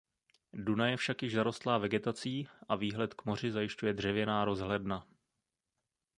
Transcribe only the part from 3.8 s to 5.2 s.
dřevěná rozhledna.